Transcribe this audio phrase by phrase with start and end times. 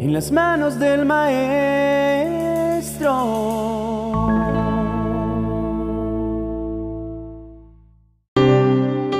[0.00, 1.90] en las manos del Maestro.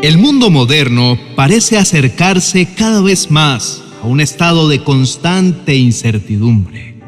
[0.03, 6.99] El mundo moderno parece acercarse cada vez más a un estado de constante incertidumbre.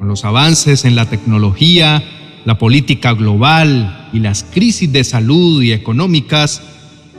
[0.00, 2.02] Con los avances en la tecnología,
[2.44, 6.62] la política global y las crisis de salud y económicas,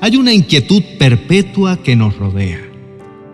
[0.01, 2.70] hay una inquietud perpetua que nos rodea.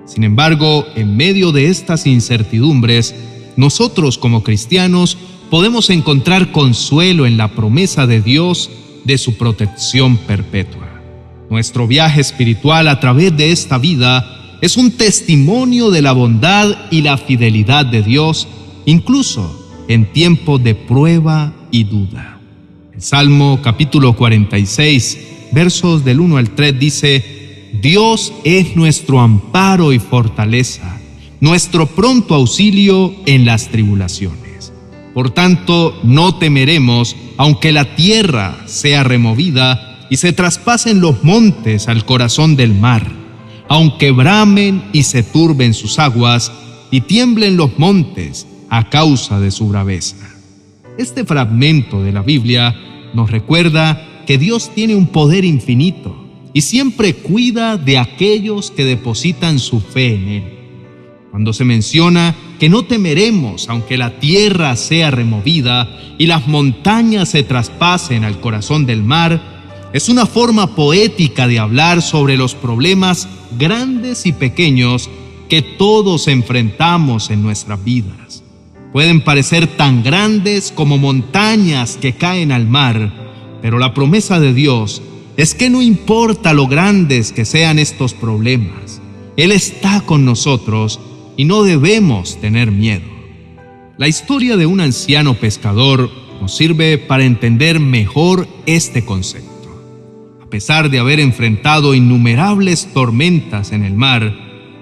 [0.07, 3.13] Sin embargo, en medio de estas incertidumbres,
[3.57, 5.17] nosotros como cristianos
[5.49, 8.69] podemos encontrar consuelo en la promesa de Dios
[9.03, 10.87] de su protección perpetua.
[11.49, 17.01] Nuestro viaje espiritual a través de esta vida es un testimonio de la bondad y
[17.01, 18.47] la fidelidad de Dios,
[18.85, 22.39] incluso en tiempos de prueba y duda.
[22.93, 25.19] El Salmo capítulo 46,
[25.51, 27.36] versos del 1 al 3 dice,
[27.81, 30.97] Dios es nuestro amparo y fortaleza,
[31.39, 34.73] nuestro pronto auxilio en las tribulaciones.
[35.13, 42.05] Por tanto, no temeremos, aunque la tierra sea removida y se traspasen los montes al
[42.05, 43.11] corazón del mar,
[43.69, 46.51] aunque bramen y se turben sus aguas
[46.89, 50.15] y tiemblen los montes a causa de su braveza.
[50.97, 52.75] Este fragmento de la Biblia
[53.13, 56.26] nos recuerda que Dios tiene un poder infinito
[56.57, 60.43] y siempre cuida de aquellos que depositan su fe en Él.
[61.29, 67.43] Cuando se menciona que no temeremos aunque la tierra sea removida y las montañas se
[67.43, 69.39] traspasen al corazón del mar,
[69.93, 73.27] es una forma poética de hablar sobre los problemas
[73.59, 75.11] grandes y pequeños
[75.49, 78.41] que todos enfrentamos en nuestras vidas.
[78.91, 85.03] Pueden parecer tan grandes como montañas que caen al mar, pero la promesa de Dios
[85.37, 88.99] es que no importa lo grandes que sean estos problemas,
[89.37, 90.99] Él está con nosotros
[91.37, 93.05] y no debemos tener miedo.
[93.97, 96.09] La historia de un anciano pescador
[96.41, 99.47] nos sirve para entender mejor este concepto.
[100.41, 104.35] A pesar de haber enfrentado innumerables tormentas en el mar,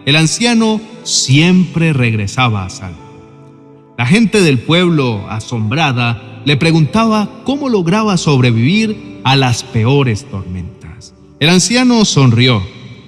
[0.05, 3.93] el anciano siempre regresaba a salvo.
[3.97, 11.13] La gente del pueblo, asombrada, le preguntaba cómo lograba sobrevivir a las peores tormentas.
[11.39, 12.61] El anciano sonrió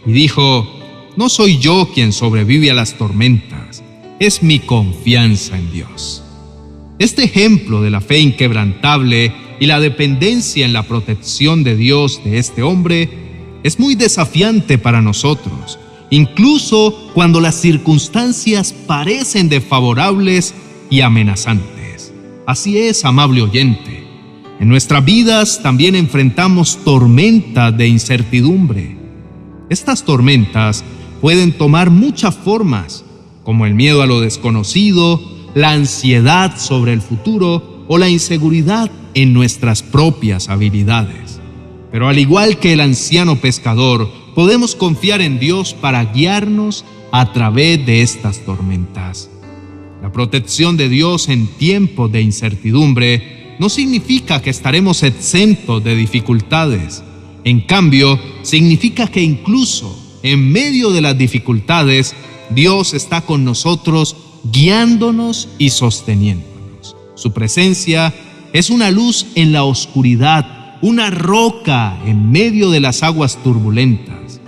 [0.06, 0.68] y dijo,
[1.16, 3.84] no soy yo quien sobrevive a las tormentas,
[4.20, 6.24] es mi confianza en Dios.
[7.00, 12.40] Este ejemplo de la fe inquebrantable y la dependencia en la protección de Dios de
[12.40, 13.10] este hombre
[13.64, 15.78] es muy desafiante para nosotros,
[16.10, 20.56] incluso cuando las circunstancias parecen desfavorables
[20.90, 21.77] y amenazantes.
[22.48, 24.08] Así es, amable oyente.
[24.62, 28.96] En nuestras vidas también enfrentamos tormentas de incertidumbre.
[29.70, 30.86] Estas tormentas
[31.20, 33.04] pueden tomar muchas formas,
[33.44, 35.22] como el miedo a lo desconocido,
[35.56, 41.42] la ansiedad sobre el futuro o la inseguridad en nuestras propias habilidades.
[41.92, 47.86] Pero al igual que el anciano pescador, podemos confiar en Dios para guiarnos a través
[47.86, 49.30] de estas tormentas.
[50.08, 57.04] La protección de Dios en tiempos de incertidumbre no significa que estaremos exentos de dificultades.
[57.44, 62.16] En cambio, significa que incluso en medio de las dificultades,
[62.52, 64.16] Dios está con nosotros
[64.46, 66.96] guiándonos y sosteniéndonos.
[67.16, 68.14] Su presencia
[68.54, 74.40] es una luz en la oscuridad, una roca en medio de las aguas turbulentas.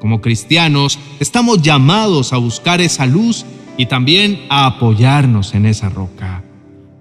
[0.00, 3.46] Como cristianos, estamos llamados a buscar esa luz
[3.78, 6.44] y también a apoyarnos en esa roca.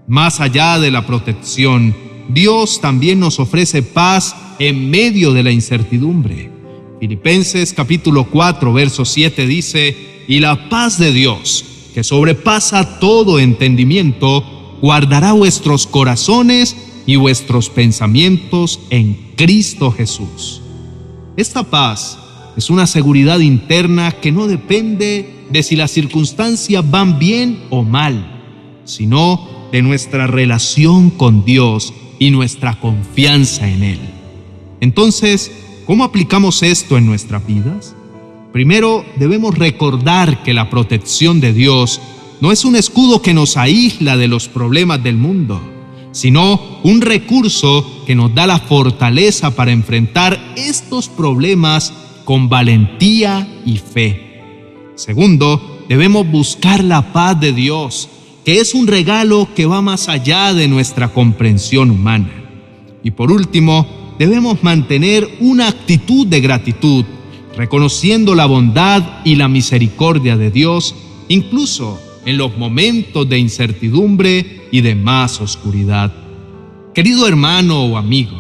[0.08, 1.94] Más allá de la protección,
[2.30, 6.52] Dios también nos ofrece paz en medio de la incertidumbre.
[7.00, 14.78] Filipenses capítulo 4, verso 7 dice, y la paz de Dios, que sobrepasa todo entendimiento,
[14.82, 16.78] guardará vuestros corazones
[17.08, 20.62] y vuestros pensamientos en Cristo Jesús.
[21.38, 22.20] Esta paz
[22.57, 28.82] es una seguridad interna que no depende de si las circunstancias van bien o mal,
[28.84, 33.99] sino de nuestra relación con Dios y nuestra confianza en Él.
[34.82, 35.52] Entonces,
[35.85, 37.96] ¿cómo aplicamos esto en nuestras vidas?
[38.52, 42.02] Primero, debemos recordar que la protección de Dios
[42.41, 45.61] no es un escudo que nos aísla de los problemas del mundo,
[46.11, 51.93] sino un recurso que nos da la fortaleza para enfrentar estos problemas
[52.28, 54.41] con valentía y fe.
[54.96, 58.09] Segundo, debemos buscar la paz de Dios,
[58.44, 62.29] que es un regalo que va más allá de nuestra comprensión humana.
[63.02, 63.88] Y por último,
[64.20, 67.06] debemos mantener una actitud de gratitud,
[67.56, 70.96] reconociendo la bondad y la misericordia de Dios,
[71.30, 76.14] incluso en los momentos de incertidumbre y de más oscuridad.
[76.94, 78.35] Querido hermano o amigo,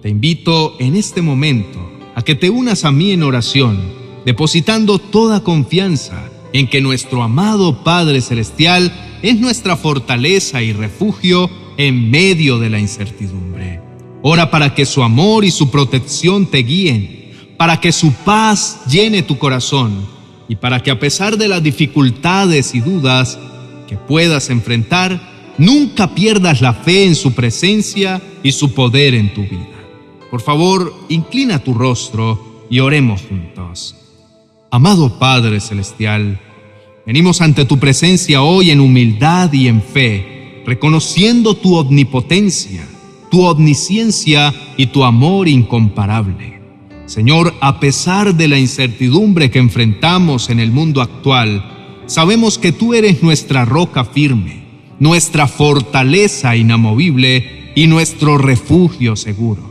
[0.00, 3.78] te invito en este momento a que te unas a mí en oración,
[4.24, 8.92] depositando toda confianza en que nuestro amado Padre Celestial
[9.22, 13.80] es nuestra fortaleza y refugio en medio de la incertidumbre.
[14.22, 19.22] Ora para que su amor y su protección te guíen, para que su paz llene
[19.22, 20.06] tu corazón
[20.48, 23.38] y para que a pesar de las dificultades y dudas
[23.88, 29.42] que puedas enfrentar, nunca pierdas la fe en su presencia y su poder en tu
[29.42, 29.79] vida.
[30.30, 33.96] Por favor, inclina tu rostro y oremos juntos.
[34.70, 36.40] Amado Padre Celestial,
[37.04, 42.86] venimos ante tu presencia hoy en humildad y en fe, reconociendo tu omnipotencia
[43.30, 46.60] tu omnisciencia y tu amor incomparable.
[47.06, 52.92] Señor, a pesar de la incertidumbre que enfrentamos en el mundo actual, sabemos que tú
[52.94, 54.64] eres nuestra roca firme,
[54.98, 59.69] nuestra fortaleza inamovible y nuestro refugio seguro.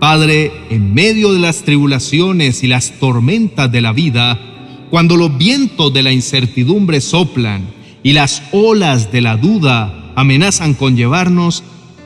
[0.00, 4.40] Padre, en medio de las tribulaciones y las tormentas de la vida,
[4.88, 7.68] cuando los vientos de la incertidumbre soplan
[8.02, 11.62] y las olas de la duda amenazan con llevarnos,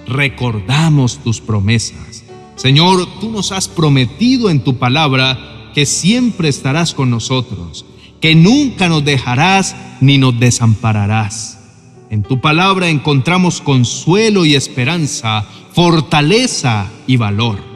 [0.09, 2.25] recordamos tus promesas.
[2.57, 7.87] Señor, tú nos has prometido en tu palabra que siempre estarás con nosotros,
[8.21, 11.61] que nunca nos dejarás ni nos desampararás.
[12.11, 17.74] En tu palabra encontramos consuelo y esperanza, fortaleza y valor.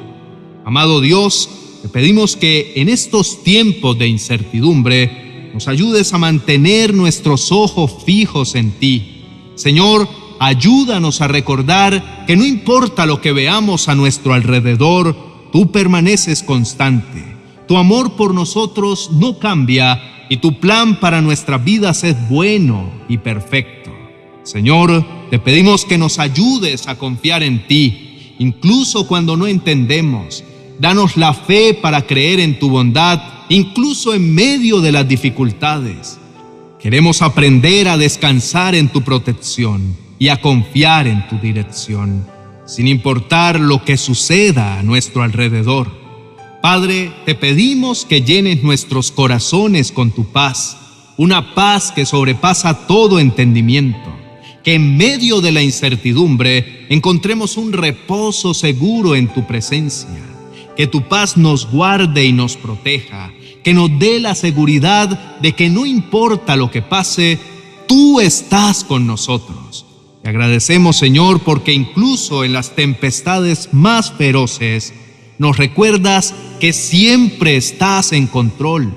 [0.68, 1.48] Amado Dios,
[1.80, 8.54] te pedimos que en estos tiempos de incertidumbre nos ayudes a mantener nuestros ojos fijos
[8.54, 9.24] en ti.
[9.54, 10.06] Señor,
[10.38, 15.16] ayúdanos a recordar que no importa lo que veamos a nuestro alrededor,
[15.52, 17.24] tú permaneces constante.
[17.66, 23.16] Tu amor por nosotros no cambia y tu plan para nuestras vidas es bueno y
[23.16, 23.90] perfecto.
[24.42, 30.44] Señor, te pedimos que nos ayudes a confiar en ti, incluso cuando no entendemos.
[30.78, 36.18] Danos la fe para creer en tu bondad, incluso en medio de las dificultades.
[36.78, 42.24] Queremos aprender a descansar en tu protección y a confiar en tu dirección,
[42.64, 45.90] sin importar lo que suceda a nuestro alrededor.
[46.62, 50.76] Padre, te pedimos que llenes nuestros corazones con tu paz,
[51.16, 54.16] una paz que sobrepasa todo entendimiento,
[54.62, 60.27] que en medio de la incertidumbre encontremos un reposo seguro en tu presencia,
[60.78, 63.30] que tu paz nos guarde y nos proteja,
[63.62, 67.38] que nos dé la seguridad de que no importa lo que pase,
[67.86, 69.84] tú estás con nosotros
[70.22, 74.92] te agradecemos, Señor, porque incluso en las tempestades más feroces
[75.38, 78.92] nos recuerdas que siempre estás en control.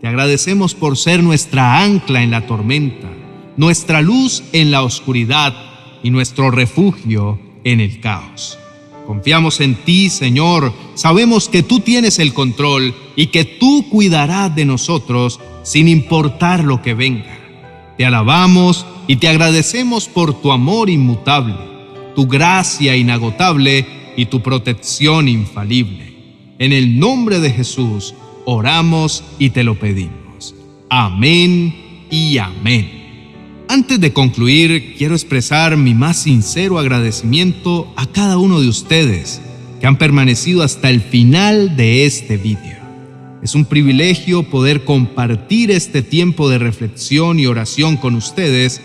[0.00, 3.08] Te agradecemos por ser nuestra ancla en la tormenta,
[3.56, 5.54] nuestra luz en la oscuridad
[6.02, 8.58] y nuestro refugio en el caos.
[9.06, 10.72] Confiamos en ti, Señor.
[10.94, 16.82] Sabemos que tú tienes el control y que tú cuidarás de nosotros sin importar lo
[16.82, 17.38] que venga.
[17.96, 21.56] Te alabamos y te agradecemos por tu amor inmutable,
[22.14, 23.86] tu gracia inagotable
[24.16, 26.14] y tu protección infalible.
[26.58, 28.14] En el nombre de Jesús
[28.44, 30.54] oramos y te lo pedimos.
[30.88, 32.95] Amén y amén.
[33.68, 39.42] Antes de concluir, quiero expresar mi más sincero agradecimiento a cada uno de ustedes
[39.80, 42.76] que han permanecido hasta el final de este vídeo.
[43.42, 48.80] Es un privilegio poder compartir este tiempo de reflexión y oración con ustedes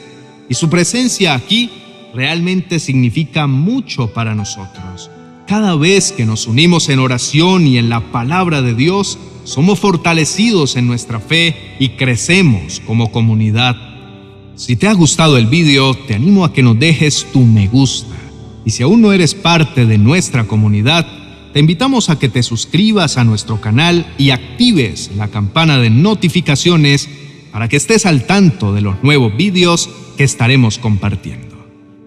[0.50, 1.70] y su presencia aquí
[2.16, 5.12] realmente significa mucho para nosotros.
[5.48, 10.76] Cada vez que nos unimos en oración y en la palabra de Dios, somos fortalecidos
[10.76, 13.91] en nuestra fe y crecemos como comunidad.
[14.56, 18.16] Si te ha gustado el video, te animo a que nos dejes tu me gusta.
[18.66, 21.08] Y si aún no eres parte de nuestra comunidad,
[21.54, 27.10] te invitamos a que te suscribas a nuestro canal y actives la campana de notificaciones
[27.52, 31.58] para que estés al tanto de los nuevos vídeos que estaremos compartiendo.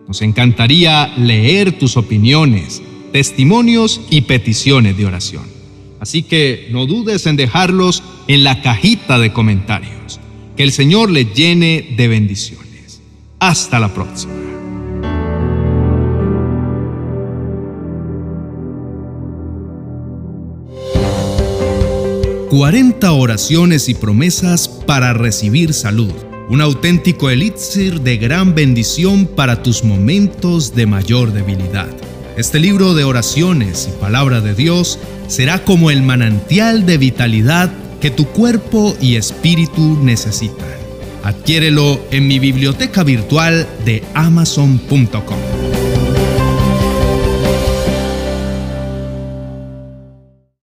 [0.07, 2.83] Nos encantaría leer tus opiniones,
[3.13, 5.45] testimonios y peticiones de oración.
[6.01, 10.21] Así que no dudes en dejarlos en la cajita de comentarios.
[10.57, 13.01] Que el Señor les llene de bendiciones.
[13.41, 14.45] Hasta la próxima.
[22.57, 26.13] 40 oraciones y promesas para recibir salud.
[26.49, 31.89] Un auténtico elixir de gran bendición para tus momentos de mayor debilidad.
[32.37, 37.73] Este libro de oraciones y palabra de Dios será como el manantial de vitalidad
[38.05, 40.69] que tu cuerpo y espíritu necesitan.
[41.23, 45.44] Adquiérelo en mi biblioteca virtual de amazon.com.